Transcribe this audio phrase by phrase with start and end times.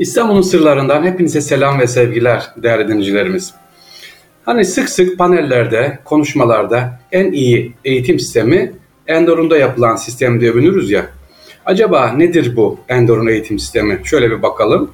[0.00, 3.54] İstanbul'un sırlarından hepinize selam ve sevgiler değerli dinleyicilerimiz.
[4.44, 8.72] Hani sık sık panellerde, konuşmalarda en iyi eğitim sistemi
[9.06, 11.06] Endor'unda yapılan sistem diye övünürüz ya.
[11.66, 14.00] Acaba nedir bu Endor'un eğitim sistemi?
[14.04, 14.90] Şöyle bir bakalım.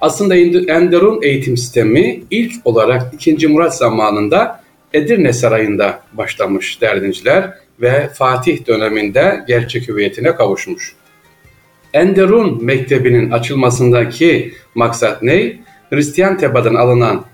[0.00, 0.36] Aslında
[0.72, 3.48] Endor'un eğitim sistemi ilk olarak 2.
[3.48, 4.62] Murat zamanında
[4.94, 10.96] Edirne Sarayı'nda başlamış değerli dinleyiciler ve Fatih döneminde gerçek hüviyetine kavuşmuş.
[11.96, 15.52] Enderun Mektebi'nin açılmasındaki maksat ne?
[15.90, 17.24] Hristiyan tebadan alınan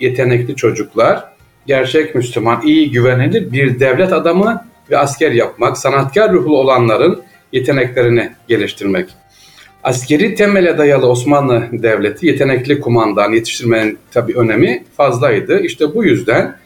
[0.00, 1.24] yetenekli çocuklar,
[1.66, 9.08] gerçek Müslüman, iyi güvenilir bir devlet adamı ve asker yapmak, sanatkar ruhlu olanların yeteneklerini geliştirmek.
[9.84, 15.60] Askeri temele dayalı Osmanlı Devleti yetenekli kumandan yetiştirmenin tabii önemi fazlaydı.
[15.60, 16.56] İşte bu yüzden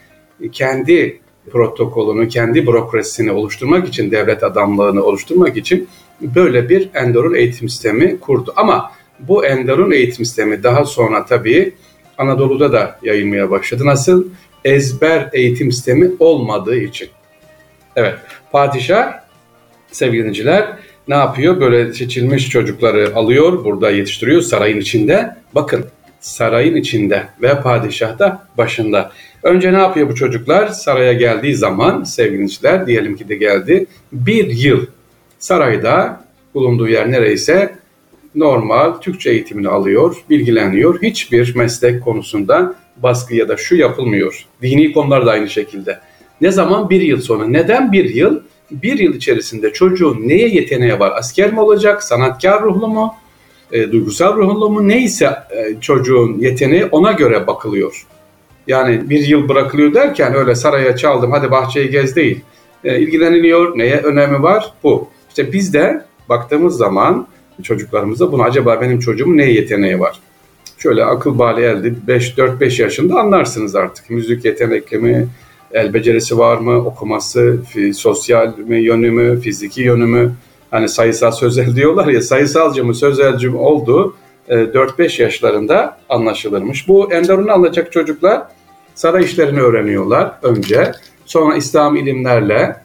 [0.52, 1.20] kendi
[1.52, 5.88] protokolünü, kendi bürokrasisini oluşturmak için, devlet adamlığını oluşturmak için
[6.20, 8.52] böyle bir Endor'un eğitim sistemi kurdu.
[8.56, 11.74] Ama bu Endor'un eğitim sistemi daha sonra tabii
[12.18, 13.86] Anadolu'da da yayılmaya başladı.
[13.86, 14.24] Nasıl?
[14.64, 17.08] Ezber eğitim sistemi olmadığı için.
[17.96, 18.14] Evet,
[18.52, 19.12] padişah
[19.92, 20.44] sevgili
[21.08, 21.60] ne yapıyor?
[21.60, 25.36] Böyle seçilmiş çocukları alıyor, burada yetiştiriyor sarayın içinde.
[25.54, 25.84] Bakın
[26.20, 29.12] sarayın içinde ve padişah da başında.
[29.42, 30.68] Önce ne yapıyor bu çocuklar?
[30.68, 33.86] Saraya geldiği zaman sevgiliciler diyelim ki de geldi.
[34.12, 34.86] Bir yıl
[35.38, 37.74] sarayda bulunduğu yer nereyse
[38.34, 41.02] normal Türkçe eğitimini alıyor, bilgileniyor.
[41.02, 44.46] Hiçbir meslek konusunda baskı ya da şu yapılmıyor.
[44.62, 46.00] Dini konular da aynı şekilde.
[46.40, 46.90] Ne zaman?
[46.90, 47.46] Bir yıl sonra.
[47.46, 48.40] Neden bir yıl?
[48.70, 51.12] Bir yıl içerisinde çocuğun neye yeteneği var?
[51.16, 52.02] Asker mi olacak?
[52.02, 53.14] Sanatkar ruhlu mu?
[53.72, 54.88] E, duygusal ruhlu mu?
[54.88, 58.06] Neyse e, çocuğun yeteneği ona göre bakılıyor.
[58.66, 62.40] Yani bir yıl bırakılıyor derken öyle saraya çaldım hadi bahçeyi gez değil.
[62.84, 63.78] E, ilgileniliyor.
[63.78, 64.72] Neye önemi var?
[64.84, 65.08] Bu.
[65.38, 67.26] İşte biz de baktığımız zaman
[67.62, 70.20] çocuklarımıza bunu acaba benim çocuğumun ne yeteneği var?
[70.78, 74.10] Şöyle akıl bali elde 4-5 yaşında anlarsınız artık.
[74.10, 75.28] Müzik yetenekli mi,
[75.72, 77.58] el becerisi var mı, okuması,
[77.94, 80.32] sosyal mi yönü mü, fiziki yönü mü?
[80.70, 84.16] Hani sayısal sözel diyorlar ya sayısalcı mı sözelci mi olduğu
[84.48, 86.88] 4-5 yaşlarında anlaşılırmış.
[86.88, 88.42] Bu Enderun'u alacak çocuklar
[88.94, 90.92] saray işlerini öğreniyorlar önce.
[91.26, 92.76] Sonra İslam ilimlerle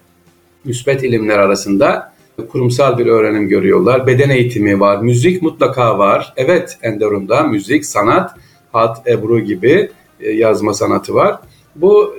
[0.65, 2.10] müsbet ilimler arasında
[2.49, 4.07] kurumsal bir öğrenim görüyorlar.
[4.07, 6.33] Beden eğitimi var, müzik mutlaka var.
[6.37, 8.35] Evet Enderun'da müzik, sanat,
[8.71, 11.39] hat, ebru gibi e, yazma sanatı var.
[11.75, 12.15] Bu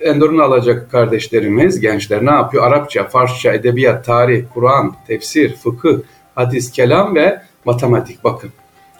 [0.00, 2.66] Endorunu alacak kardeşlerimiz, gençler ne yapıyor?
[2.66, 5.98] Arapça, Farsça, edebiyat, tarih, Kur'an, tefsir, fıkıh,
[6.34, 8.24] hadis, kelam ve matematik.
[8.24, 8.50] Bakın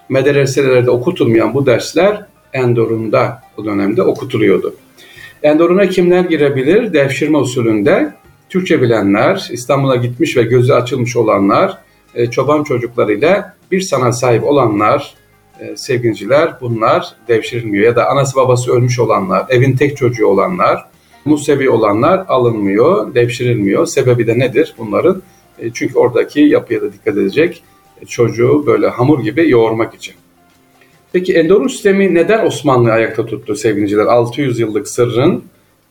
[0.09, 4.75] medreselerde okutulmayan bu dersler Endorun'da o dönemde okutuluyordu.
[5.43, 6.93] Endorun'a kimler girebilir?
[6.93, 8.12] Devşirme usulünde
[8.48, 11.78] Türkçe bilenler, İstanbul'a gitmiş ve gözü açılmış olanlar,
[12.14, 15.14] e, çoban çocuklarıyla bir sanat sahibi olanlar,
[15.60, 17.84] e, sevgiliciler bunlar devşirilmiyor.
[17.84, 20.84] Ya da anası babası ölmüş olanlar, evin tek çocuğu olanlar,
[21.24, 23.86] Musevi olanlar alınmıyor, devşirilmiyor.
[23.86, 25.22] Sebebi de nedir bunların?
[25.58, 27.62] E, çünkü oradaki yapıya da dikkat edecek
[28.08, 30.14] çocuğu böyle hamur gibi yoğurmak için.
[31.12, 34.06] Peki endorun sistemi neden Osmanlı ayakta tuttu sevgiliciler?
[34.06, 35.44] 600 yıllık sırrın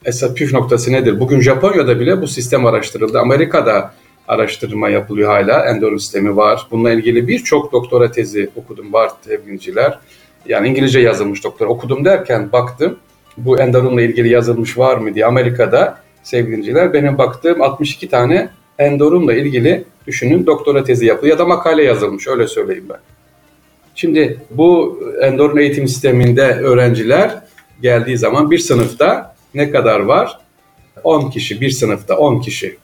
[0.06, 1.20] esas püf noktası nedir?
[1.20, 3.20] Bugün Japonya'da bile bu sistem araştırıldı.
[3.20, 3.94] Amerika'da
[4.28, 5.66] araştırma yapılıyor hala.
[5.66, 6.68] Endorun sistemi var.
[6.72, 10.00] Bununla ilgili birçok doktora tezi okudum var sevgiliciler.
[10.46, 12.98] Yani İngilizce yazılmış doktor okudum derken baktım.
[13.38, 18.50] Bu endorunla ilgili yazılmış var mı diye Amerika'da sevgiliciler benim baktığım 62 tane
[18.80, 23.00] endorunla ilgili düşünün doktora tezi yapılıyor ya da makale yazılmış öyle söyleyeyim ben.
[23.96, 27.32] Şimdi bu endorun eğitim sisteminde öğrenciler
[27.82, 30.40] geldiği zaman bir sınıfta ne kadar var?
[31.04, 32.78] 10 kişi bir sınıfta 10 kişi.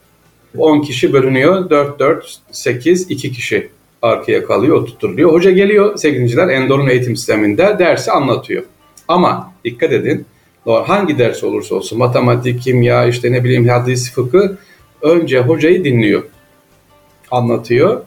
[0.58, 3.70] 10 kişi bölünüyor 4 4 8 2 kişi
[4.02, 5.34] arkaya kalıyor oturtuluyor.
[5.34, 8.64] Hoca geliyor sevgiliciler endorun eğitim sisteminde dersi anlatıyor.
[9.08, 10.26] Ama dikkat edin
[10.66, 14.48] hangi ders olursa olsun matematik, kimya işte ne bileyim hadis, fıkıh
[15.02, 16.24] önce hocayı dinliyor.
[17.32, 18.02] Anlatıyor.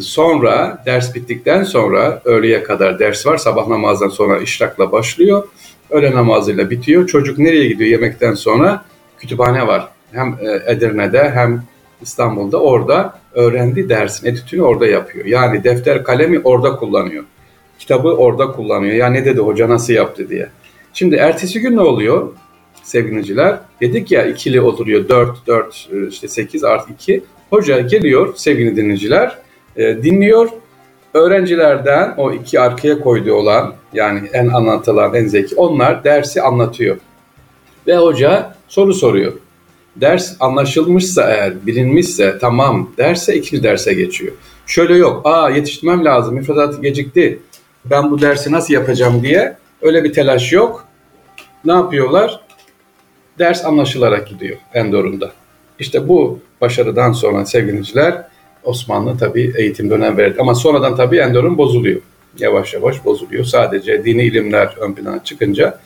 [0.00, 3.36] Sonra ders bittikten sonra öğleye kadar ders var.
[3.36, 5.48] Sabah namazdan sonra işrakla başlıyor.
[5.90, 7.06] Öğle namazıyla bitiyor.
[7.06, 8.84] Çocuk nereye gidiyor yemekten sonra?
[9.18, 9.88] Kütüphane var.
[10.12, 11.62] Hem e, Edirne'de hem
[12.02, 15.24] İstanbul'da orada öğrendi dersin etütünü orada yapıyor.
[15.24, 17.24] Yani defter kalemi orada kullanıyor.
[17.78, 18.94] Kitabı orada kullanıyor.
[18.94, 20.48] Ya ne dedi hoca nasıl yaptı diye.
[20.92, 22.28] Şimdi ertesi gün ne oluyor
[22.82, 23.58] sevgiliciler?
[23.80, 27.24] Dedik ya ikili oturuyor 4, 4 e, işte 8 artı 2.
[27.50, 29.38] Hoca geliyor sevgili dinleyiciler
[29.76, 30.48] e, dinliyor.
[31.14, 36.96] Öğrencilerden o iki arkaya koyduğu olan yani en anlatılan en zeki onlar dersi anlatıyor.
[37.86, 39.32] Ve hoca soru soruyor.
[39.96, 44.32] Ders anlaşılmışsa eğer bilinmişse tamam derse ikinci derse geçiyor.
[44.66, 47.38] Şöyle yok aa yetiştirmem lazım müfredat gecikti
[47.84, 50.86] ben bu dersi nasıl yapacağım diye öyle bir telaş yok.
[51.64, 52.40] Ne yapıyorlar?
[53.38, 55.32] Ders anlaşılarak gidiyor Endor'unda.
[55.78, 58.22] İşte bu başarıdan sonra sevgiliciler
[58.66, 60.36] Osmanlı tabii eğitim dönem verdi.
[60.40, 62.00] Ama sonradan tabii Endor'un bozuluyor.
[62.38, 63.44] Yavaş yavaş bozuluyor.
[63.44, 65.78] Sadece dini ilimler ön plana çıkınca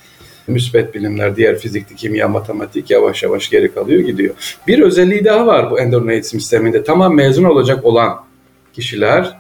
[0.47, 4.35] müsbet bilimler, diğer fizikti, kimya, matematik yavaş yavaş geri kalıyor, gidiyor.
[4.67, 6.85] Bir özelliği daha var bu Endor'un eğitim sisteminde.
[6.85, 8.25] Tamam mezun olacak olan
[8.73, 9.39] kişiler,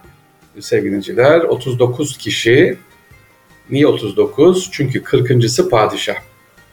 [0.61, 2.77] sevgiliciler 39 kişi.
[3.71, 4.69] Niye 39?
[4.73, 6.17] Çünkü 40.sı padişah.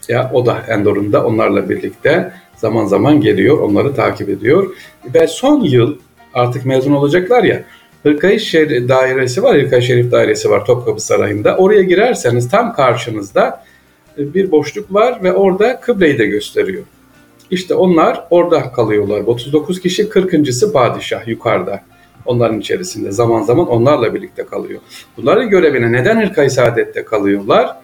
[0.08, 4.76] Ya o da Endor'unda onlarla birlikte zaman zaman geliyor, onları takip ediyor.
[5.14, 5.98] Ve son yıl
[6.38, 7.64] artık mezun olacaklar ya,
[8.04, 11.58] Hırkayı Şerif dairesi var, Hırkayı Şerif dairesi var Topkapı Sarayı'nda.
[11.58, 13.64] Oraya girerseniz tam karşınızda
[14.18, 16.84] e, bir boşluk var ve orada kıbleyi de gösteriyor.
[17.52, 19.20] İşte onlar orada kalıyorlar.
[19.20, 21.82] 39 kişi 40.sı padişah yukarıda.
[22.26, 24.82] Onların içerisinde zaman zaman onlarla birlikte kalıyor.
[25.18, 27.78] Bunların görevine neden Hırkayı Saadet'te kalıyorlar?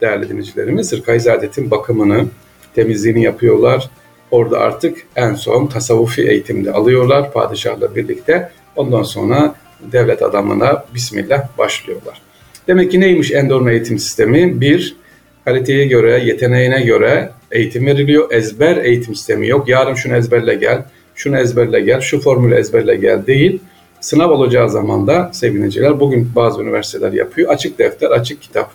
[0.00, 2.26] Değerli dinleyicilerimiz Hırkayı Saadet'in bakımını,
[2.74, 3.90] temizliğini yapıyorlar.
[4.30, 8.50] Orada artık en son tasavvufi eğitimde alıyorlar padişahla birlikte.
[8.76, 9.54] Ondan sonra
[9.92, 12.20] devlet adamına Bismillah başlıyorlar.
[12.68, 14.60] Demek ki neymiş Endorma eğitim sistemi?
[14.60, 14.96] Bir,
[15.44, 18.32] kaliteye göre, yeteneğine göre eğitim veriliyor.
[18.32, 19.68] Ezber eğitim sistemi yok.
[19.68, 20.84] Yarın şunu ezberle gel,
[21.14, 23.60] şunu ezberle gel, şu formülü ezberle gel değil.
[24.00, 27.50] Sınav olacağı zaman da sevineciler bugün bazı üniversiteler yapıyor.
[27.50, 28.70] Açık defter, açık kitap.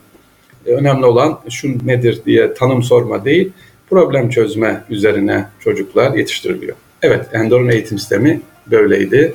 [0.65, 3.51] E, önemli olan şu nedir diye tanım sorma değil,
[3.89, 6.75] problem çözme üzerine çocuklar yetiştiriliyor.
[7.01, 9.33] Evet, Endor'un eğitim sistemi böyleydi.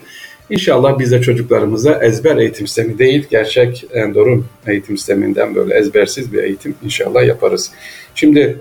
[0.50, 6.42] İnşallah biz de çocuklarımıza ezber eğitim sistemi değil, gerçek Endor'un eğitim sisteminden böyle ezbersiz bir
[6.42, 7.70] eğitim inşallah yaparız.
[8.14, 8.56] Şimdi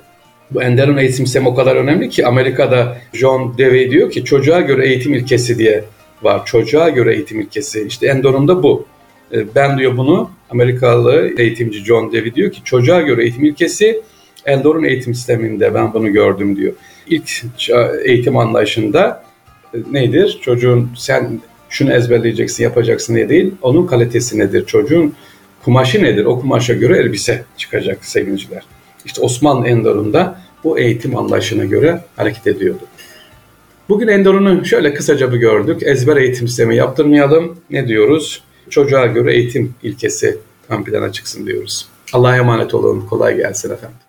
[0.51, 4.88] bu Enderun eğitim sistemi o kadar önemli ki Amerika'da John Dewey diyor ki çocuğa göre
[4.88, 5.83] eğitim ilkesi diye
[6.21, 6.45] var.
[6.45, 7.86] Çocuğa göre eğitim ilkesi.
[7.88, 8.86] İşte Endor'un da bu.
[9.33, 14.01] E, ben diyor bunu Amerikalı eğitimci John Dewey diyor ki çocuğa göre eğitim ilkesi
[14.50, 16.74] Endor'un eğitim sisteminde ben bunu gördüm diyor.
[17.07, 17.44] İlk
[18.06, 19.24] eğitim anlayışında
[19.74, 20.40] e, nedir?
[20.42, 23.54] Çocuğun sen şunu ezberleyeceksin, yapacaksın diye değil.
[23.62, 24.66] Onun kalitesi nedir?
[24.66, 25.13] Çocuğun
[25.63, 26.25] kumaşı nedir?
[26.25, 28.63] O kumaşa göre elbise çıkacak sevgiliciler.
[29.06, 32.84] İşte Osmanlı Endor'unda bu eğitim anlayışına göre hareket ediyordu.
[33.90, 35.84] Bugün Endor'unu şöyle kısaca bir gördük.
[35.84, 37.57] Ezber eğitim sistemi yaptırmayalım.
[37.69, 38.44] Ne diyoruz?
[38.69, 40.38] Çocuğa göre eğitim ilkesi
[40.69, 41.88] ön plana çıksın diyoruz.
[42.13, 43.06] Allah'a emanet olun.
[43.10, 44.08] Kolay gelsin efendim.